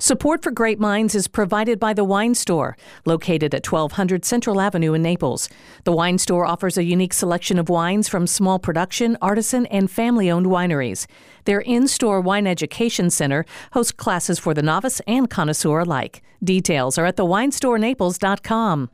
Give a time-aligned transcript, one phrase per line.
[0.00, 4.94] Support for Grape Minds is provided by The Wine Store, located at 1200 Central Avenue
[4.94, 5.48] in Naples.
[5.82, 10.30] The Wine Store offers a unique selection of wines from small production, artisan, and family
[10.30, 11.06] owned wineries.
[11.46, 16.22] Their in store wine education center hosts classes for the novice and connoisseur alike.
[16.44, 18.90] Details are at thewinestorenaples.com.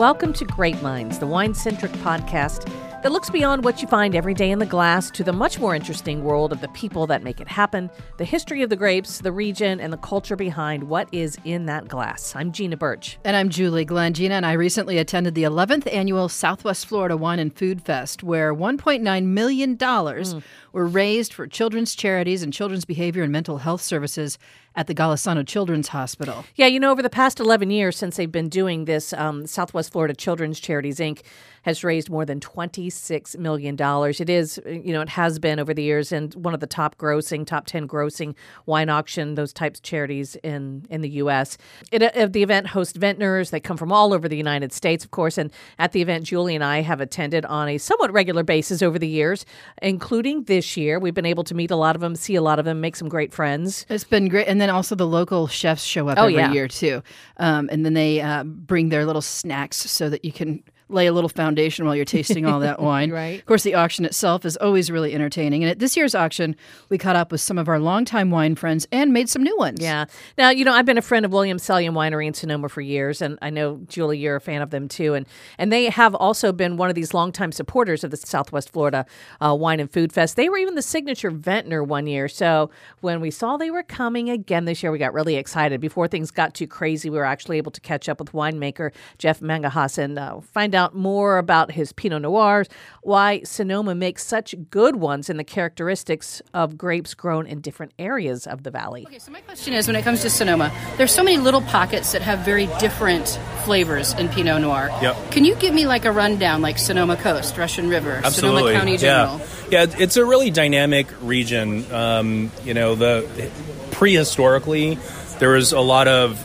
[0.00, 2.64] Welcome to Grape Minds, the wine centric podcast
[3.02, 5.74] that looks beyond what you find every day in the glass to the much more
[5.74, 9.30] interesting world of the people that make it happen, the history of the grapes, the
[9.30, 12.34] region, and the culture behind what is in that glass.
[12.34, 13.18] I'm Gina Birch.
[13.26, 14.14] And I'm Julie Glenn.
[14.14, 18.54] Gina and I recently attended the 11th annual Southwest Florida Wine and Food Fest, where
[18.54, 20.42] $1.9 million mm.
[20.72, 24.38] were raised for children's charities and children's behavior and mental health services
[24.76, 26.44] at the Golisano Children's Hospital.
[26.54, 29.92] Yeah, you know, over the past 11 years since they've been doing this, um, Southwest
[29.92, 31.22] Florida Children's Charities, Inc.
[31.62, 33.76] has raised more than $26 million.
[33.78, 36.96] It is, you know, it has been over the years and one of the top
[36.98, 38.34] grossing, top 10 grossing
[38.66, 41.58] wine auction, those types of charities in, in the U.S.
[41.90, 43.50] It, uh, the event hosts vintners.
[43.50, 45.36] They come from all over the United States, of course.
[45.36, 48.98] And at the event, Julie and I have attended on a somewhat regular basis over
[48.98, 49.44] the years,
[49.82, 51.00] including this year.
[51.00, 52.94] We've been able to meet a lot of them, see a lot of them, make
[52.94, 53.84] some great friends.
[53.88, 54.46] It's been great.
[54.46, 56.52] And then also the local chefs show up oh, every yeah.
[56.52, 57.02] year too,
[57.38, 61.12] um, and then they uh, bring their little snacks so that you can lay a
[61.12, 63.10] little foundation while you're tasting all that wine.
[63.10, 63.38] right.
[63.38, 65.62] Of course, the auction itself is always really entertaining.
[65.62, 66.56] And at this year's auction,
[66.88, 69.80] we caught up with some of our longtime wine friends and made some new ones.
[69.80, 70.06] Yeah.
[70.36, 73.22] Now, you know, I've been a friend of Williams Selyem Winery in Sonoma for years,
[73.22, 75.14] and I know Julie, you're a fan of them too.
[75.14, 75.26] And
[75.58, 79.06] and they have also been one of these longtime supporters of the Southwest Florida
[79.40, 80.36] uh, Wine and Food Fest.
[80.36, 82.28] They were even the signature vintner one year.
[82.28, 82.70] So
[83.00, 85.80] when we saw they were coming again this year, we got really excited.
[85.80, 89.40] Before things got too crazy, we were actually able to catch up with winemaker Jeff
[89.40, 92.68] Mangahas and uh, find out out more about his Pinot Noirs,
[93.02, 98.46] why Sonoma makes such good ones, and the characteristics of grapes grown in different areas
[98.46, 99.04] of the valley.
[99.06, 102.12] Okay, so my question is when it comes to Sonoma, there's so many little pockets
[102.12, 104.88] that have very different flavors in Pinot Noir.
[105.02, 105.30] Yep.
[105.30, 108.60] Can you give me like a rundown, like Sonoma Coast, Russian River, Absolutely.
[108.60, 109.38] Sonoma County General?
[109.70, 109.84] Yeah.
[109.84, 111.90] yeah, it's a really dynamic region.
[111.92, 113.50] Um, you know, the
[113.90, 114.98] prehistorically,
[115.38, 116.42] there was a lot of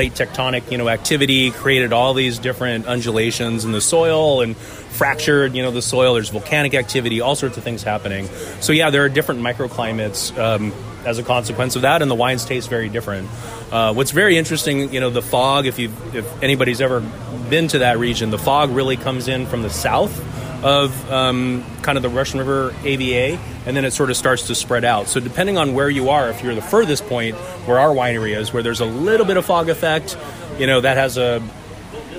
[0.00, 5.54] plate tectonic, you know, activity created all these different undulations in the soil and fractured,
[5.54, 6.14] you know, the soil.
[6.14, 8.26] There's volcanic activity, all sorts of things happening.
[8.60, 10.72] So yeah, there are different microclimates um,
[11.04, 13.28] as a consequence of that, and the wines taste very different.
[13.70, 15.66] Uh, what's very interesting, you know, the fog.
[15.66, 17.00] If you if anybody's ever
[17.50, 20.29] been to that region, the fog really comes in from the south
[20.62, 24.54] of um, kind of the Russian River AVA, and then it sort of starts to
[24.54, 25.08] spread out.
[25.08, 28.52] So depending on where you are, if you're the furthest point where our winery is,
[28.52, 30.16] where there's a little bit of fog effect,
[30.58, 31.42] you know that has a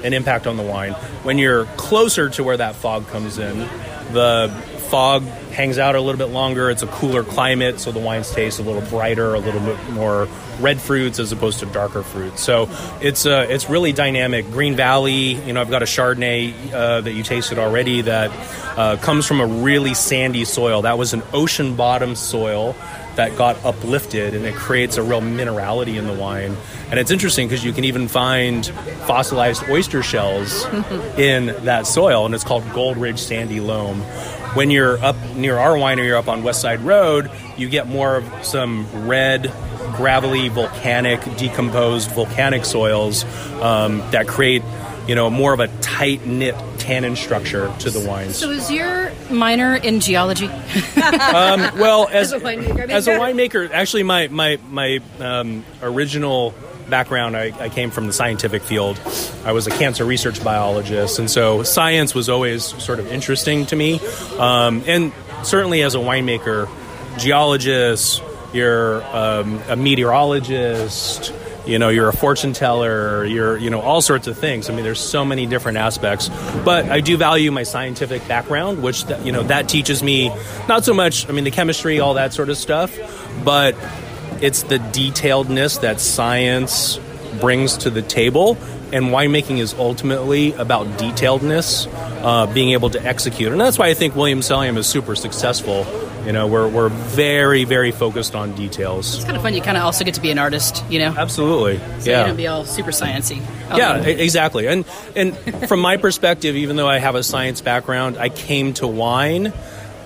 [0.04, 0.94] an impact on the wine.
[1.24, 3.60] When you're closer to where that fog comes in,
[4.14, 4.52] the
[4.92, 6.70] fog hangs out a little bit longer.
[6.70, 10.28] It's a cooler climate, so the wines taste a little brighter, a little bit more
[10.60, 12.42] red fruits as opposed to darker fruits.
[12.42, 12.70] So
[13.02, 14.52] it's uh, it's really dynamic.
[14.52, 18.32] Green Valley, you know, I've got a Chardonnay uh, that you tasted already that
[18.78, 20.82] uh, comes from a really sandy soil.
[20.82, 22.76] That was an ocean bottom soil
[23.16, 26.56] that got uplifted and it creates a real minerality in the wine.
[26.90, 28.66] And it's interesting because you can even find
[29.06, 30.66] fossilized oyster shells
[31.18, 34.02] in that soil, and it's called Gold Ridge Sandy Loam.
[34.54, 38.18] When you're up near our winery, you're up on West Side Road, you get more
[38.18, 39.52] of some red,
[39.96, 43.24] gravelly, volcanic, decomposed volcanic soils
[43.62, 44.64] um, that create
[45.08, 48.38] you know, more of a tight knit tannin structure to the wines.
[48.38, 50.48] So, is your minor in geology?
[50.48, 56.54] um, well, as, as, a winemaker, as a winemaker, actually, my my my um, original
[56.90, 59.00] background, I, I, came from the scientific field.
[59.46, 63.76] I was a cancer research biologist, and so science was always sort of interesting to
[63.76, 64.00] me.
[64.38, 65.14] Um, and
[65.44, 66.70] certainly, as a winemaker,
[67.18, 68.22] geologist,
[68.54, 71.34] you're um, a meteorologist
[71.66, 74.70] you know you're a fortune teller you're you know all sorts of things.
[74.70, 76.30] I mean there's so many different aspects.
[76.64, 80.30] But i do value my scientific background which you know that teaches me
[80.68, 82.98] not so much i mean the chemistry all that sort of stuff
[83.44, 83.76] but
[84.42, 87.00] it's the detailedness that science
[87.40, 88.58] brings to the table
[88.92, 91.88] and winemaking is ultimately about detailedness
[92.24, 93.52] uh, being able to execute.
[93.52, 95.86] And that's why i think williams selyem is super successful
[96.26, 99.16] you know, we're, we're very, very focused on details.
[99.16, 99.54] It's kind of fun.
[99.54, 101.14] You kind of also get to be an artist, you know?
[101.18, 101.78] Absolutely.
[102.00, 102.22] So yeah.
[102.22, 103.42] you don't be all super sciencey.
[103.76, 104.68] Yeah, exactly.
[104.68, 104.86] And,
[105.16, 105.38] and
[105.68, 109.54] from my perspective, even though I have a science background, I came to wine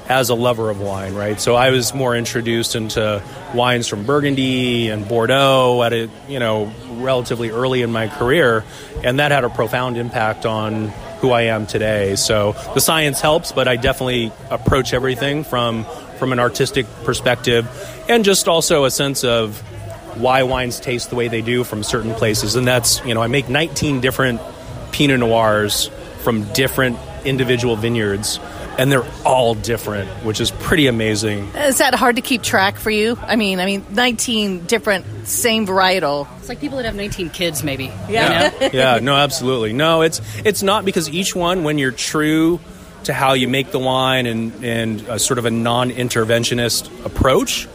[0.07, 1.41] as a lover of wine, right?
[1.41, 3.23] So I was more introduced into
[3.55, 8.63] wines from Burgundy and Bordeaux at a, you know, relatively early in my career,
[9.03, 10.93] and that had a profound impact on
[11.25, 12.15] who I am today.
[12.15, 15.85] So the science helps, but I definitely approach everything from
[16.19, 17.67] from an artistic perspective,
[18.07, 19.59] and just also a sense of
[20.21, 22.55] why wines taste the way they do from certain places.
[22.55, 24.39] And that's you know I make 19 different
[24.91, 25.89] Pinot Noirs
[26.21, 28.39] from different individual vineyards
[28.77, 31.47] and they're all different, which is pretty amazing.
[31.55, 33.17] Is that hard to keep track for you?
[33.21, 36.27] I mean, I mean, 19 different, same varietal.
[36.39, 37.91] It's like people that have 19 kids, maybe.
[38.09, 38.51] Yeah.
[38.53, 38.69] You know?
[38.73, 39.73] yeah, no, absolutely.
[39.73, 42.59] No, it's it's not because each one, when you're true
[43.05, 47.67] to how you make the wine and and a sort of a non-interventionist approach,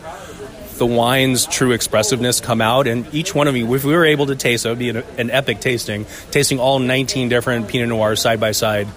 [0.79, 4.27] the wine's true expressiveness come out, and each one of you, if we were able
[4.27, 8.21] to taste, that would be an, an epic tasting, tasting all 19 different Pinot Noirs
[8.21, 8.89] side by side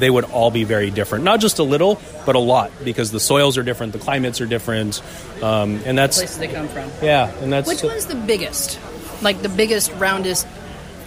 [0.00, 1.24] they would all be very different.
[1.24, 4.46] Not just a little, but a lot, because the soils are different, the climates are
[4.46, 5.02] different,
[5.42, 6.90] um, and that's places they come from.
[7.02, 8.80] Yeah, and that's which one's the biggest,
[9.22, 10.46] like the biggest, roundest,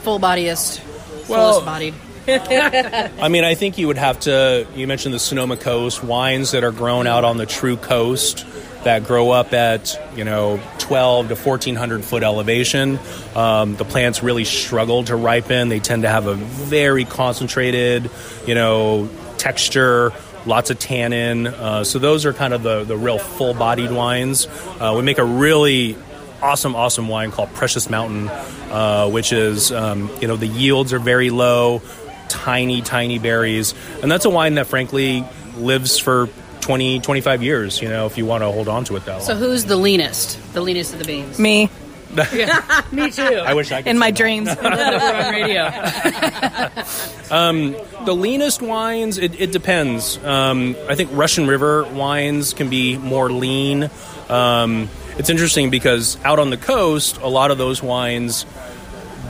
[0.03, 0.81] full bodiest,
[1.27, 1.93] well, fullest bodied.
[2.27, 4.65] I mean, I think you would have to.
[4.75, 8.45] You mentioned the Sonoma Coast wines that are grown out on the true coast
[8.83, 12.99] that grow up at you know 12 to 1400 foot elevation.
[13.35, 15.69] Um, the plants really struggle to ripen.
[15.69, 18.09] They tend to have a very concentrated,
[18.45, 20.11] you know, texture.
[20.45, 21.47] Lots of tannin.
[21.47, 24.45] Uh, so those are kind of the, the real full bodied wines.
[24.45, 25.95] Uh, we make a really
[26.41, 30.99] awesome, awesome wine called Precious Mountain, uh, which is, um, you know, the yields are
[30.99, 31.81] very low,
[32.27, 33.73] tiny, tiny berries.
[34.01, 35.25] And that's a wine that, frankly,
[35.55, 36.27] lives for
[36.63, 39.21] 20, 25 years, you know, if you want to hold on to it that long.
[39.21, 40.53] So who's the leanest?
[40.53, 41.37] The leanest of the beans?
[41.37, 41.69] Me.
[42.33, 43.21] yeah, me too.
[43.23, 44.47] I wish I could in my dreams.
[44.61, 45.63] on radio.
[47.31, 47.75] um,
[48.05, 50.23] the leanest wines, it, it depends.
[50.23, 53.89] Um, I think Russian River wines can be more lean.
[54.29, 58.45] Um, it's interesting because out on the coast, a lot of those wines,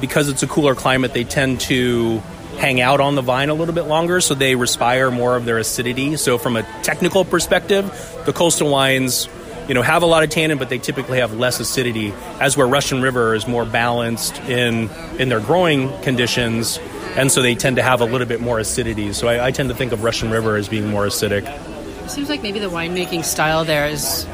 [0.01, 2.21] because it's a cooler climate, they tend to
[2.57, 5.57] hang out on the vine a little bit longer, so they respire more of their
[5.57, 6.17] acidity.
[6.17, 7.85] So, from a technical perspective,
[8.25, 9.27] the coastal wines,
[9.67, 12.13] you know, have a lot of tannin, but they typically have less acidity.
[12.39, 14.89] As where Russian River is more balanced in
[15.19, 16.79] in their growing conditions,
[17.15, 19.13] and so they tend to have a little bit more acidity.
[19.13, 21.47] So, I, I tend to think of Russian River as being more acidic.
[22.03, 24.27] It seems like maybe the winemaking style there is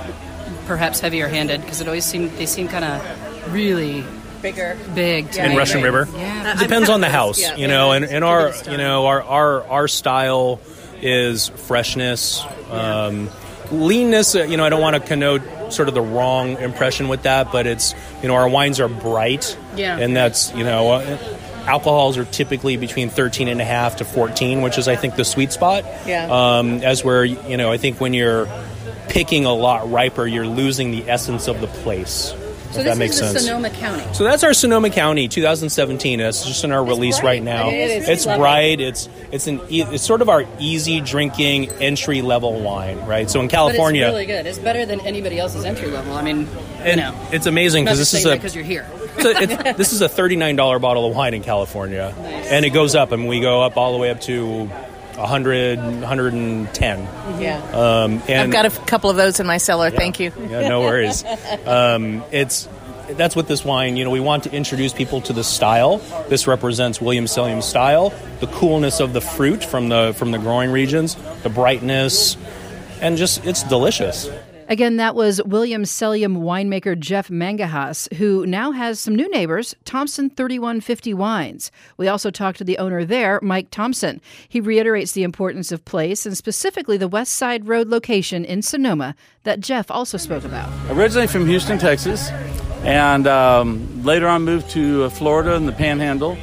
[0.65, 4.03] perhaps heavier handed because it always seem they seem kind of really
[4.41, 6.07] bigger, big in Russian River.
[6.13, 7.91] Yeah, it depends on the house, yeah, you know.
[7.91, 10.59] And, and our, you know, our, our our style
[11.01, 13.29] is freshness, um,
[13.71, 14.35] leanness.
[14.35, 15.41] Uh, you know, I don't want to connote
[15.71, 19.57] sort of the wrong impression with that, but it's you know, our wines are bright,
[19.75, 20.91] yeah, and that's you know.
[20.91, 21.35] Uh,
[21.65, 25.25] alcohols are typically between 13 and a half to 14 which is i think the
[25.25, 26.27] sweet spot yeah
[26.57, 28.47] um, as where you know i think when you're
[29.09, 32.33] picking a lot riper you're losing the essence of the place
[32.71, 33.45] so that makes sense.
[33.45, 34.13] Sonoma County.
[34.13, 36.19] So that's our Sonoma County 2017.
[36.19, 37.29] It's just in our it's release bright.
[37.29, 37.69] right now.
[37.69, 38.09] it is.
[38.09, 38.79] It's bright.
[38.79, 43.29] It's it's an it's sort of our easy drinking entry level wine, right?
[43.29, 44.45] So in California, but it's really good.
[44.45, 46.13] It's better than anybody else's entry level.
[46.13, 46.47] I mean,
[46.85, 48.87] you know, it's amazing because this is a because you're here.
[49.19, 52.47] so it's, this is a thirty nine dollar bottle of wine in California, nice.
[52.47, 54.69] and it goes up, and we go up all the way up to
[55.19, 56.99] 100, 110.
[57.41, 57.57] Yeah.
[57.73, 59.89] Um, and I've got a couple of those in my cellar.
[59.89, 59.97] Yeah.
[59.97, 60.31] Thank you.
[60.49, 61.23] Yeah, no worries.
[61.65, 62.67] Um, it's
[63.09, 65.97] that's what this wine, you know, we want to introduce people to the style.
[66.29, 70.71] This represents Williams Selyem's style, the coolness of the fruit from the from the growing
[70.71, 72.37] regions, the brightness,
[73.01, 74.29] and just it's delicious.
[74.69, 80.29] Again, that was Williams Selyem winemaker Jeff Mangahas, who now has some new neighbors, Thompson
[80.29, 81.71] 3150 Wines.
[81.97, 84.21] We also talked to the owner there, Mike Thompson.
[84.47, 89.15] He reiterates the importance of place and specifically the West Side Road location in Sonoma
[89.41, 90.71] that Jeff also spoke about.
[90.91, 92.29] Originally from Houston, Texas,
[92.83, 96.37] and um, later on moved to Florida in the Panhandle.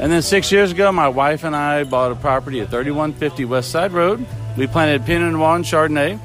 [0.00, 3.70] And then six years ago, my wife and I bought a property at 3150 West
[3.70, 4.26] Side Road.
[4.56, 6.18] We planted Pinot Noir and Chardonnay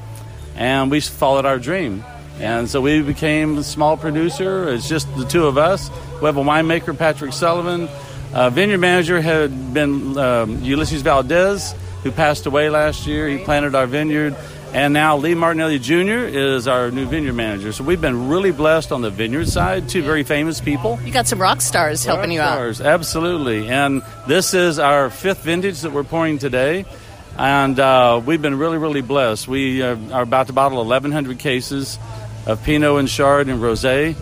[0.56, 2.04] and we followed our dream.
[2.40, 4.68] And so we became a small producer.
[4.68, 5.90] It's just the two of us.
[6.20, 7.88] We have a winemaker, Patrick Sullivan.
[8.32, 13.28] Uh, vineyard manager had been um, Ulysses Valdez, who passed away last year.
[13.28, 14.34] He planted our vineyard.
[14.72, 16.26] And now Lee Martinelli Jr.
[16.26, 17.70] is our new vineyard manager.
[17.70, 19.88] So we've been really blessed on the vineyard side.
[19.88, 20.98] Two very famous people.
[21.04, 22.88] You got some rock stars rock helping you stars, out.
[22.88, 23.68] Absolutely.
[23.68, 26.86] And this is our fifth vintage that we're pouring today
[27.36, 29.48] and uh, we've been really, really blessed.
[29.48, 31.98] We uh, are about to bottle 1,100 cases
[32.46, 34.16] of Pinot and Chard and Rosé,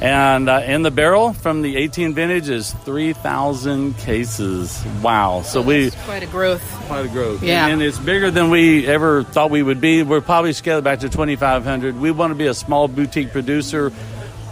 [0.00, 4.84] and uh, in the barrel from the 18 vintage is 3,000 cases.
[5.02, 5.42] Wow!
[5.42, 6.62] So we quite a growth.
[6.86, 7.42] Quite a growth.
[7.42, 10.02] Yeah, and, and it's bigger than we ever thought we would be.
[10.02, 11.98] We're probably scaled back to 2,500.
[11.98, 13.92] We want to be a small boutique producer.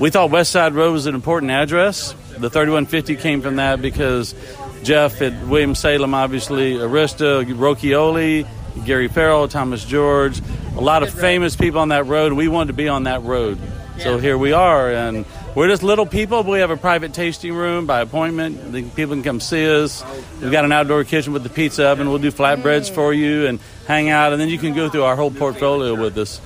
[0.01, 4.35] We thought West Side Road was an important address The 3150 came from that because
[4.83, 8.47] Jeff at Williams Selyem, obviously, Arista, Rochioli,
[8.85, 10.41] Gary Farrell, Thomas George,
[10.77, 12.33] a lot of famous people on that road.
[12.33, 13.59] We wanted to be on that road.
[13.99, 16.43] So here we are, and we're just little people.
[16.43, 18.73] But we have a private tasting room by appointment.
[18.73, 20.03] The people can come see us.
[20.41, 22.09] We've got an outdoor kitchen with the pizza oven.
[22.09, 25.17] We'll do flatbreads for you and hang out, and then you can go through our
[25.17, 26.41] whole portfolio with us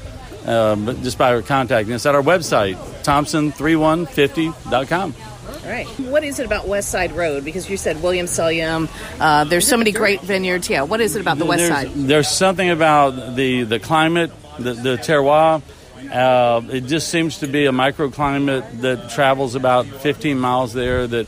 [0.46, 2.74] um, just by contacting us at our website,
[3.04, 5.14] thompson3150.com.
[5.64, 5.86] All right.
[6.00, 7.44] What is it about West Side Road?
[7.44, 8.88] Because you said Williams Selyem.
[9.18, 10.68] Uh, there's so many great vineyards.
[10.68, 10.82] Yeah.
[10.82, 11.90] What is it about the West there's, Side?
[11.94, 15.62] There's something about the, the climate, the, the terroir.
[16.12, 21.26] Uh, it just seems to be a microclimate that travels about 15 miles there that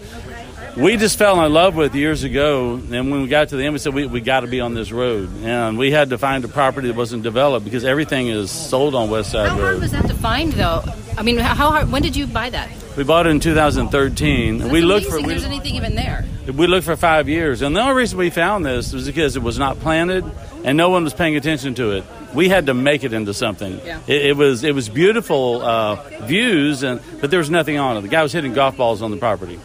[0.76, 2.74] we just fell in love with years ago.
[2.74, 4.74] And when we got to the end, we said we, we got to be on
[4.74, 5.30] this road.
[5.42, 9.08] And we had to find a property that wasn't developed because everything is sold on
[9.08, 9.62] West Side How Road.
[9.62, 10.84] hard was that to find, though?
[11.16, 11.90] I mean, how hard?
[11.90, 12.70] When did you buy that?
[12.96, 14.58] We bought it in 2013.
[14.58, 16.24] That's we looked for we, There's anything even there.
[16.46, 19.42] we looked for five years, and the only reason we found this was because it
[19.42, 20.24] was not planted
[20.64, 22.04] and no one was paying attention to it.
[22.34, 23.80] We had to make it into something.
[23.84, 24.00] Yeah.
[24.06, 28.00] It, it was it was beautiful uh, views, and but there was nothing on it.
[28.00, 29.60] The guy was hitting golf balls on the property.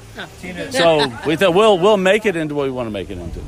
[0.72, 3.42] So we thought we'll we'll make it into what we want to make it into,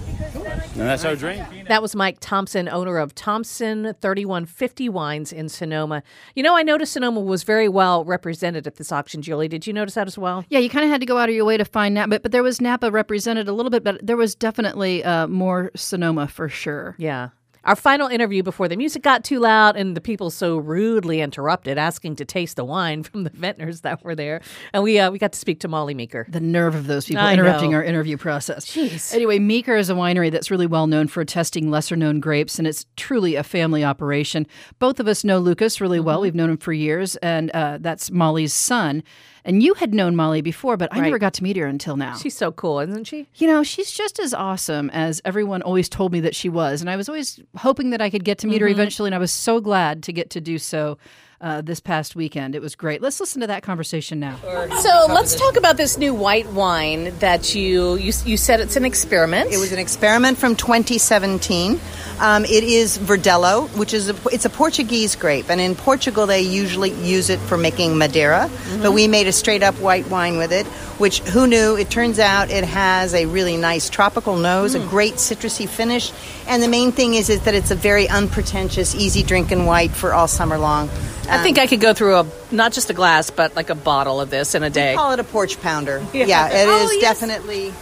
[0.74, 1.46] and that's our dream.
[1.68, 6.02] That was Mike Thompson, owner of Thompson 3150 Wines in Sonoma.
[6.36, 9.48] You know, I noticed Sonoma was very well represented at this auction, Julie.
[9.48, 10.46] Did you notice that as well?
[10.50, 12.24] Yeah, you kind of had to go out of your way to find Napa, but,
[12.24, 16.28] but there was Napa represented a little bit, but there was definitely uh, more Sonoma
[16.28, 16.96] for sure.
[16.98, 17.30] Yeah.
[17.66, 21.78] Our final interview before the music got too loud and the people so rudely interrupted,
[21.78, 24.42] asking to taste the wine from the vintners that were there,
[24.74, 26.26] and we uh, we got to speak to Molly Meeker.
[26.30, 27.78] The nerve of those people I interrupting know.
[27.78, 28.66] our interview process.
[28.66, 29.14] Jeez.
[29.14, 32.68] Anyway, Meeker is a winery that's really well known for testing lesser known grapes, and
[32.68, 34.46] it's truly a family operation.
[34.80, 36.18] Both of us know Lucas really well.
[36.18, 36.22] Mm-hmm.
[36.24, 39.04] We've known him for years, and uh, that's Molly's son.
[39.46, 41.04] And you had known Molly before, but I Right.
[41.06, 42.16] never got to meet her until now.
[42.18, 43.28] She's so cool, isn't she?
[43.36, 46.80] You know, she's just as awesome as everyone always told me that she was.
[46.82, 48.74] And I was always hoping that I could get to meet her Mm-hmm.
[48.80, 49.08] eventually.
[49.10, 50.98] And I was so glad to get to do so
[51.42, 52.56] uh, this past weekend.
[52.56, 53.02] It was great.
[53.02, 54.38] Let's listen to that conversation now.
[54.80, 58.86] So let's talk about this new white wine that you you, you said it's an
[58.86, 59.52] experiment.
[59.52, 61.82] It was an experiment from 2017.
[62.24, 66.40] Um, it is Verdelho, which is a, it's a Portuguese grape, and in Portugal they
[66.40, 68.50] usually use it for making Madeira.
[68.50, 68.94] But mm-hmm.
[68.94, 70.66] we made a straight up white wine with it,
[71.00, 71.76] which who knew?
[71.76, 74.90] It turns out it has a really nice tropical nose, a mm.
[74.90, 76.14] great citrusy finish,
[76.48, 80.14] and the main thing is is that it's a very unpretentious, easy drinking white for
[80.14, 80.90] all summer long.
[81.30, 83.76] I think um, I could go through a not just a glass, but like a
[83.76, 84.96] bottle of this in a day.
[84.96, 86.02] Call it a porch pounder.
[86.14, 87.02] Yeah, it oh, is Oh, yes.
[87.02, 87.74] definitely.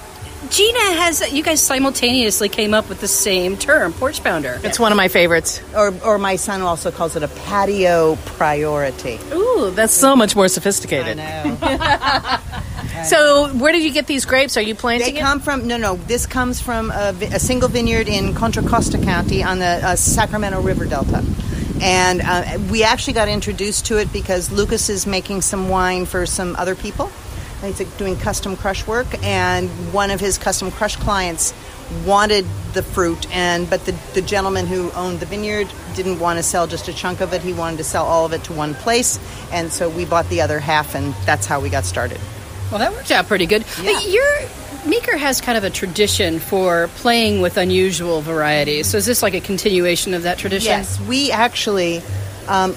[0.51, 1.31] Gina has.
[1.31, 4.60] You guys simultaneously came up with the same term, porch pounder.
[4.63, 5.62] It's one of my favorites.
[5.74, 9.17] Or, or my son also calls it a patio priority.
[9.31, 11.17] Ooh, that's so much more sophisticated.
[11.17, 11.58] know.
[13.05, 14.58] So, where did you get these grapes?
[14.58, 15.22] Are you They planting it?
[15.22, 15.96] come from no, no.
[15.96, 20.62] This comes from a, a single vineyard in Contra Costa County on the uh, Sacramento
[20.62, 21.24] River Delta,
[21.81, 26.27] and uh, we actually got introduced to it because Lucas is making some wine for
[26.27, 27.12] some other people.
[27.62, 31.53] He's doing custom crush work, and one of his custom crush clients
[32.06, 36.44] wanted the fruit, and but the, the gentleman who owned the vineyard didn't want to
[36.44, 37.41] sell just a chunk of it.
[37.41, 39.20] He wanted to sell all of it to one place,
[39.51, 42.20] and so we bought the other half, and that's how we got started.
[42.72, 43.65] Well, that worked out pretty good.
[43.82, 43.94] Yeah.
[43.94, 48.88] But Your Meeker has kind of a tradition for playing with unusual varieties.
[48.88, 50.72] So is this like a continuation of that tradition?
[50.72, 52.01] Yes, we actually.
[52.48, 52.74] Um,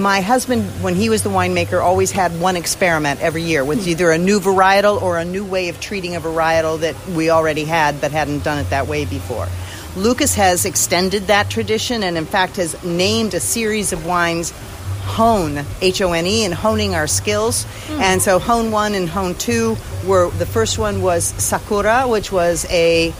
[0.00, 4.10] my husband, when he was the winemaker, always had one experiment every year with either
[4.10, 8.00] a new varietal or a new way of treating a varietal that we already had
[8.00, 9.48] but hadn't done it that way before.
[9.96, 14.52] Lucas has extended that tradition and, in fact, has named a series of wines
[15.04, 17.64] Hone, H O N E, and honing our skills.
[17.64, 18.00] Hmm.
[18.00, 22.66] And so Hone 1 and Hone 2 were the first one was Sakura, which was
[22.70, 23.12] a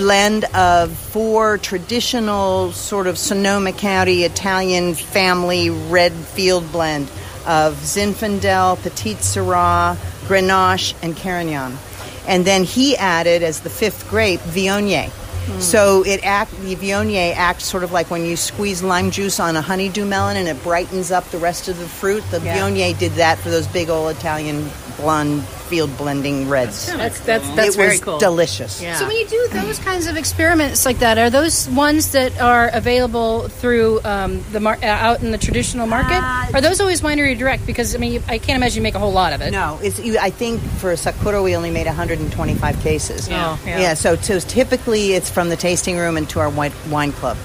[0.00, 7.06] blend of four traditional sort of Sonoma County Italian family red field blend
[7.46, 11.76] of Zinfandel, Petite Sirah, Grenache, and Carignan.
[12.26, 15.10] And then he added as the fifth grape Viognier.
[15.10, 15.60] Hmm.
[15.60, 19.54] So it act the Viognier acts sort of like when you squeeze lime juice on
[19.54, 22.24] a honeydew melon and it brightens up the rest of the fruit.
[22.30, 22.56] The Yeah.
[22.56, 26.86] Viognier did that for those big old Italian blonde field blending reds.
[26.92, 28.18] That's that's that's it very was cool.
[28.18, 28.82] delicious.
[28.82, 28.96] Yeah.
[28.96, 32.68] So when you do those kinds of experiments like that, are those ones that are
[32.72, 36.20] available through um, the mar- uh, out in the traditional market?
[36.52, 37.64] are those always winery direct?
[37.66, 39.52] Because I mean, you, I can't imagine you make a whole lot of it.
[39.52, 39.98] No, it's.
[40.00, 43.28] you- I think for Sakura we only made 125 cases.
[43.30, 43.94] Oh, yeah.
[43.94, 47.36] So, so typically it's from the tasting room into our wine, wine club.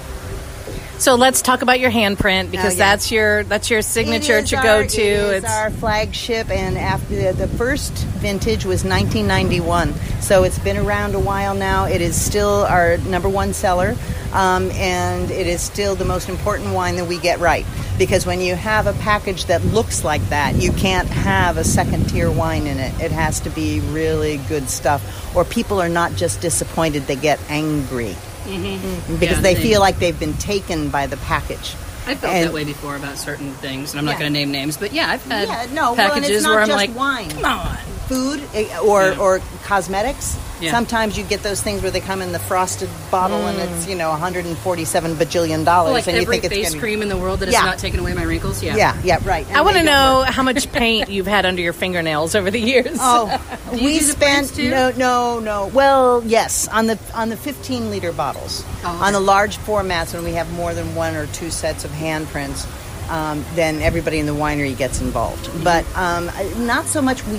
[0.98, 2.90] So let's talk about your handprint because Oh, yeah.
[2.90, 5.02] that's your that's your signature to go It to.
[5.02, 11.14] is our flagship, and after the, the first vintage was 1991, so it's been around
[11.14, 11.84] a while now.
[11.84, 13.94] It is still our number one seller,
[14.32, 17.66] um, and it is still the most important wine that we get right.
[17.98, 22.08] Because when you have a package that looks like that, you can't have a second
[22.08, 22.98] tier wine in it.
[23.02, 27.38] It has to be really good stuff, or people are not just disappointed; they get
[27.50, 31.74] angry because Yeah, they they- feel like they've been taken by the package.
[32.06, 34.52] I felt And- that way before about certain things, and I'm not going to name
[34.52, 36.76] names, but yeah, I've had Yeah, no, well, and packages it's not where I'm just
[36.76, 37.30] like, wine.
[37.30, 37.76] come on.
[38.08, 39.18] food eh, or Yeah.
[39.18, 40.36] or cosmetics.
[40.60, 40.70] Yeah.
[40.70, 43.90] Sometimes you get those things where they come in the frosted bottle and it's mm.
[43.90, 47.08] you know 147 bajillion dollars, Like and you every think it's face gonna- cream in
[47.08, 47.58] the world that Yeah.
[47.60, 48.62] has not taken away my wrinkles.
[48.62, 48.76] Yeah.
[48.76, 49.46] Yeah, yeah, right.
[49.52, 50.28] I want to know work.
[50.28, 52.96] how much paint you've had under your fingernails over the years.
[53.00, 53.40] Oh,
[53.72, 55.66] we spent no, no, no.
[55.74, 60.24] Well, yes, on the on the 15 liter bottles, Oh, on the large formats when
[60.24, 62.66] we have more than one or two sets of handprints.
[63.08, 66.30] Um, then everybody in the winery gets involved, but um,
[66.66, 67.24] not so much.
[67.26, 67.38] We,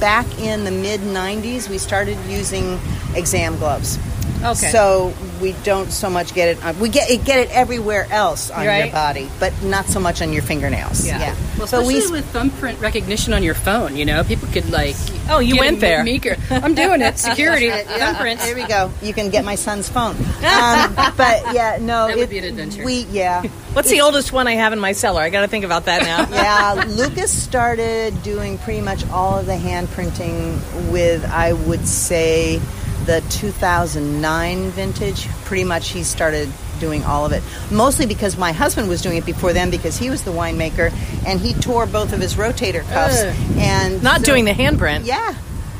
[0.00, 2.78] back in the mid '90s, we started using
[3.14, 3.98] exam gloves.
[4.42, 4.70] Okay.
[4.70, 6.64] So we don't so much get it.
[6.64, 10.20] On, we get it, get it everywhere else on your body, but not so much
[10.20, 11.06] on your fingernails.
[11.06, 11.34] Yeah.
[11.62, 14.70] Well, but especially we s- with thumbprint recognition on your phone, you know, people could
[14.70, 14.96] like.
[15.30, 16.02] Oh, you get went a there.
[16.04, 16.36] Meeker.
[16.50, 17.18] I'm doing it.
[17.18, 17.66] Security.
[17.72, 18.38] Yeah, Thumbprints.
[18.44, 18.90] There we go.
[19.02, 20.16] You can get my son's phone.
[20.42, 22.84] Um, but yeah, no, That would be an adventure.
[22.84, 23.42] We yeah,
[23.72, 25.22] What's the oldest one I have in my cellar?
[25.22, 26.28] I got to think about that now.
[26.36, 26.84] yeah.
[26.88, 32.58] Lucas started doing pretty much all of the hand printing with, I would say,
[33.06, 35.28] the 2009 vintage.
[35.44, 36.48] Pretty much, he started
[36.82, 37.42] doing all of it.
[37.70, 40.92] Mostly because my husband was doing it before then because he was the winemaker
[41.26, 43.34] and he tore both of his rotator cuffs Ugh.
[43.56, 45.06] and Not so- doing the handprint.
[45.06, 45.34] Yeah,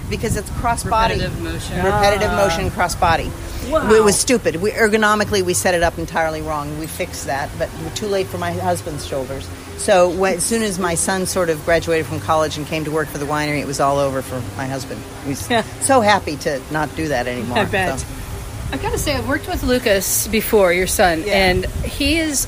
[0.09, 1.14] because it's cross body.
[1.14, 1.76] Repetitive motion.
[1.85, 2.37] Repetitive ah.
[2.37, 3.30] motion cross body.
[3.64, 4.56] It was stupid.
[4.56, 6.78] We ergonomically we set it up entirely wrong.
[6.78, 9.49] We fixed that, but we were too late for my husband's shoulders.
[9.78, 12.90] So when, as soon as my son sort of graduated from college and came to
[12.90, 15.00] work for the winery, it was all over for my husband.
[15.25, 15.62] He's Yeah.
[15.80, 17.59] so happy to not do that anymore.
[17.64, 18.00] I bet.
[18.00, 18.06] So-
[18.72, 21.32] I've got to say, I've worked with Lucas before, your son, Yeah.
[21.50, 22.46] and he is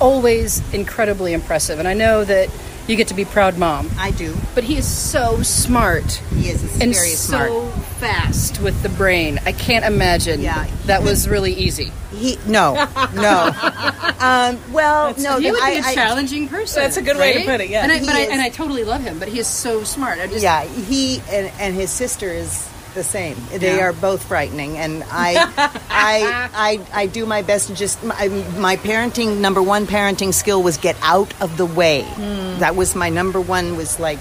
[0.00, 1.78] always incredibly impressive.
[1.78, 2.50] And I know that
[2.88, 4.36] you get to be proud mom, I do.
[4.54, 6.04] but he is so smart
[6.34, 7.48] He is and very smart.
[7.50, 7.68] so
[8.00, 9.38] fast with the brain.
[9.46, 10.66] I can't imagine Yeah.
[10.86, 11.92] that was really easy.
[12.12, 12.74] He no
[13.14, 13.46] no.
[14.18, 15.38] um, well, no.
[15.38, 16.82] he would I, be a I- challenging person.
[16.82, 17.82] That's a good way to put it, yeah.
[17.84, 19.18] and I, but I, and I totally love him.
[19.20, 20.18] But he is so smart.
[20.18, 23.36] I just yeah, he and, and his sister is the same.
[23.50, 23.84] They Yeah.
[23.84, 25.34] are both frightening, and I,
[25.90, 30.62] I, I, I do my best to just my, my parenting number one parenting skill
[30.62, 32.02] was get out of the way.
[32.02, 32.58] Hmm.
[32.60, 34.18] That was my number one was like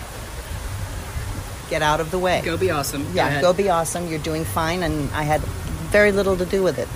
[1.70, 2.42] get out of the way.
[2.44, 3.06] go be awesome.
[3.14, 3.42] yeah, ahead.
[3.42, 4.08] go be awesome.
[4.08, 5.42] You're doing fine, and I had
[5.92, 6.88] very little to do with it.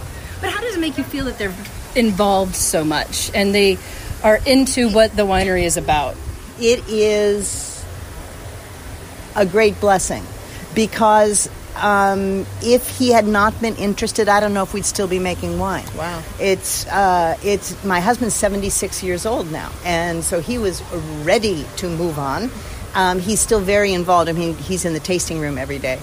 [0.41, 1.53] But how does it make you feel that they're
[1.95, 3.77] involved so much and they
[4.21, 6.15] are into what the winery is about?
[6.57, 7.83] it is
[9.35, 10.23] a great blessing
[10.73, 15.19] because um, if he had not been interested, I don't know if we'd still be
[15.19, 15.85] making wine.
[15.97, 16.23] Wow.
[16.39, 20.81] It's uh, it's my husband's seventy six years old now, and so he was
[21.23, 22.49] ready to move on.
[22.93, 24.29] Um, he's still very involved.
[24.29, 25.99] I mean, he's in the tasting room every day,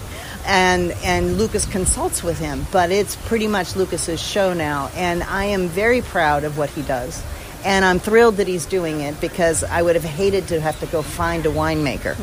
[0.47, 2.67] and and Lucas consults with him.
[2.71, 6.83] But it's pretty much Lucas's show now, and I am very proud of what he
[6.83, 7.23] does.
[7.65, 10.87] And I'm thrilled that he's doing it because I would have hated to have to
[10.87, 12.17] go find a winemaker.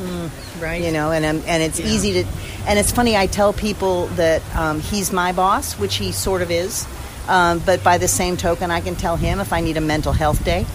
[0.62, 0.82] Right.
[0.84, 2.30] you know and um, and it's easy to
[2.67, 6.52] and it's funny i tell people that um, he's my boss which he sort of
[6.52, 6.86] is
[7.30, 10.12] um, but by the same token i can tell him if i need a mental
[10.12, 10.65] health day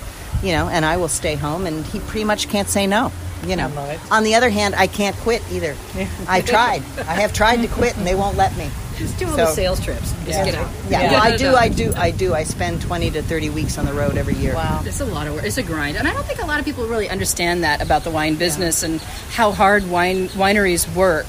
[0.43, 3.13] you know and i will stay home and he pretty much can't say no
[3.47, 3.69] you know.
[4.11, 5.77] On the other hand i can't quit either.
[6.27, 6.83] I tried.
[7.01, 9.81] I have tried to quit and they won't let me Just do all So- sales
[9.81, 10.13] trips.
[10.25, 10.69] Just get out.
[10.89, 11.11] yeah, Yeah.
[11.13, 13.93] well, i do i do i do i spend 20 to 30 weeks on the
[13.93, 14.83] road every year Wow.
[14.87, 15.45] It's a lot of work.
[15.45, 18.05] It's a grind, and I don't think a lot of people really understand that about
[18.05, 19.01] the wine business and
[19.33, 21.27] how hard wine wineries work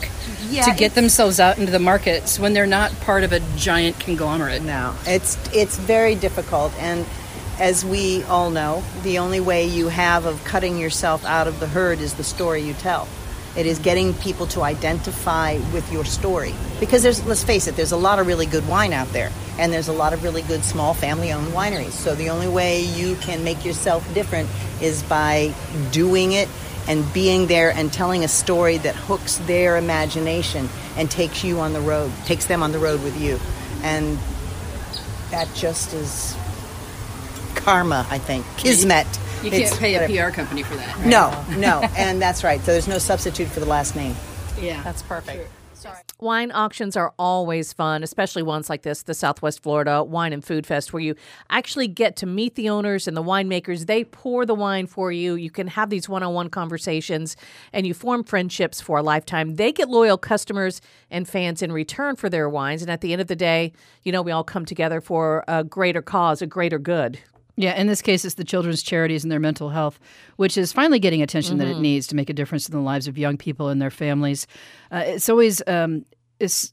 [0.49, 3.99] Yeah, to get themselves out into the markets when they're not part of a giant
[3.99, 4.61] conglomerate.
[4.61, 7.05] No, it's it's very difficult, and
[7.59, 11.67] as we all know, the only way you have of cutting yourself out of the
[11.67, 13.07] herd is the story you tell.
[13.57, 17.93] It is getting people to identify with your story because there's let's face it, there's
[17.93, 20.63] a lot of really good wine out there, and there's a lot of really good
[20.63, 21.91] small family-owned wineries.
[21.91, 24.49] So the only way you can make yourself different
[24.81, 25.53] is by
[25.91, 26.49] doing it
[26.87, 31.73] and being there and telling a story that hooks their imagination and takes you on
[31.73, 33.39] the road, takes them on the road with you.
[33.81, 34.19] And
[35.31, 36.35] that just is
[37.55, 38.45] karma, I think.
[38.57, 39.07] Kismet.
[39.45, 40.29] You can't It's pay a whatever.
[40.31, 40.97] PR company for that.
[40.97, 41.05] right?
[41.05, 42.59] No, no, and that's right.
[42.61, 44.15] So there's no substitute for the last name.
[44.59, 44.81] Yeah.
[44.83, 45.49] That's perfect.
[46.19, 50.65] Wine auctions are always fun, especially ones like this, the Southwest Florida Wine and Food
[50.65, 51.13] Fest, where you
[51.51, 53.85] actually get to meet the owners and the winemakers.
[53.85, 55.35] They pour the wine for you.
[55.35, 57.35] You can have these one on one conversations
[57.71, 59.55] and you form friendships for a lifetime.
[59.57, 60.81] They get loyal customers
[61.11, 62.81] and fans in return for their wines.
[62.81, 65.63] And at the end of the day, you know, we all come together for a
[65.63, 67.19] greater cause, a greater good.
[67.57, 69.99] Yeah, in this case, it's the children's charities and their mental health,
[70.35, 73.07] which is finally getting attention that it needs to make a difference in the lives
[73.07, 74.45] of young people and their families.
[74.91, 76.05] Uh, it's always um,
[76.39, 76.71] it's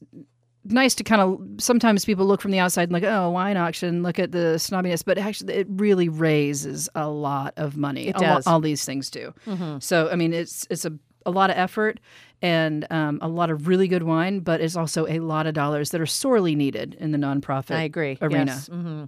[0.65, 4.03] nice to kind of sometimes people look from the outside and like, oh, wine auction,
[4.03, 8.07] look at the snobbiness, but actually, it really raises a lot of money.
[8.07, 8.47] It A does.
[8.47, 9.33] all these things do.
[9.79, 10.93] So, I mean, it's it's a
[11.25, 12.01] a lot of effort
[12.41, 15.91] and um, a lot of really good wine, but it's also a lot of dollars
[15.91, 18.17] that are sorely needed in the nonprofit I agree.
[18.21, 18.51] arena.
[18.51, 18.67] Yes.
[18.67, 19.07] Mhm.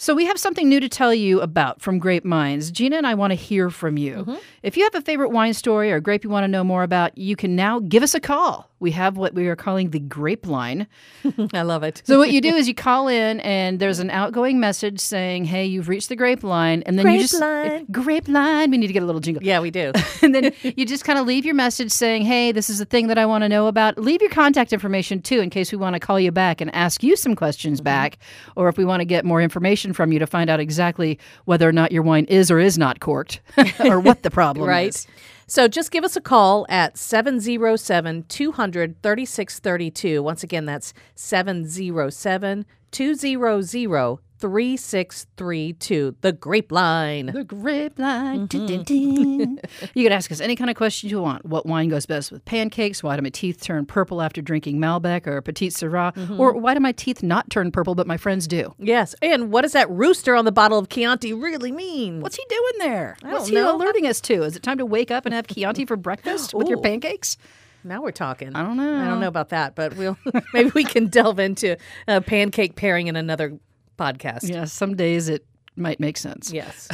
[0.00, 2.70] So we have something new to tell you about from Grape Minds.
[2.70, 4.18] Gina and I want to hear from you.
[4.18, 4.36] Mm-hmm.
[4.62, 7.18] If you have a favorite wine story or grape you want to know more about,
[7.18, 8.70] you can now give us a call.
[8.80, 10.86] We have what we are calling the Grape Line.
[11.52, 12.02] I love it.
[12.04, 15.66] So what you do is you call in and there's an outgoing message saying, "Hey,
[15.66, 17.86] you've reached the Grape Line," and then you Grape just Line.
[17.90, 18.70] Grape Line.
[18.70, 19.42] We need to get a little jingle.
[19.42, 19.92] Yeah, we do.
[20.22, 23.08] and then you just kind of leave your message saying, "Hey, this is the thing
[23.08, 25.94] that I want to know about." Leave your contact information too, in case we want
[25.94, 27.84] to call you back and ask you some questions mm-hmm.
[27.84, 28.18] back,
[28.56, 31.68] or if we want to get more information from you to find out exactly whether
[31.68, 33.40] or not your wine is or is not corked,
[33.80, 34.68] or what the problem is.
[34.68, 34.88] right?
[34.88, 35.06] is.
[35.50, 40.22] So just give us a call at 707 200 3632.
[40.22, 46.16] Once again, that's 707 200 3632.
[46.20, 47.26] The Grape Line.
[47.26, 48.46] The grape line.
[48.46, 49.60] dun, dun, dun.
[49.94, 51.44] you can ask us any kind of question you want.
[51.44, 53.02] What wine goes best with pancakes?
[53.02, 56.38] Why do my teeth turn purple after drinking Malbec or Petite Sirah?
[56.38, 58.74] Or why do my teeth not turn purple but my friends do?
[58.78, 59.14] Yes.
[59.22, 62.20] And what does that rooster on the bottle of Chianti really mean?
[62.20, 63.16] What's he doing there?
[63.20, 63.76] What's don't he know.
[63.76, 64.42] alerting us to?
[64.42, 67.36] Is it time to wake up and have Chianti for breakfast with your pancakes?
[67.84, 68.54] Now we're talking.
[68.54, 69.00] I don't know.
[69.00, 70.18] I don't know about that, but we'll
[70.52, 73.58] maybe we can delve into uh, pancake pairing in another
[73.98, 74.48] podcast.
[74.48, 75.44] Yeah, some days it
[75.78, 76.52] might make sense.
[76.52, 76.88] Yes.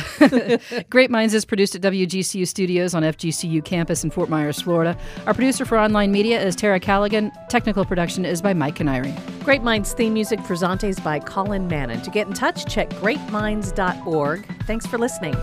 [0.91, 4.97] Grape Minds is produced at WGCU Studios on FGCU campus in Fort Myers, Florida.
[5.27, 7.33] Our producer for online media is Tara Callaghan.
[7.49, 9.15] Technical production is by Mike Canary.
[9.43, 12.03] Grape Minds theme music for Zantes by Colin Mannon.
[12.03, 14.47] To get in touch, check grapeminds.org.
[14.67, 15.35] Thanks for listening.